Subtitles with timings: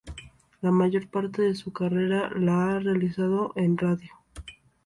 [0.63, 4.09] La mayor parte de su carrera la ha realizado en radio.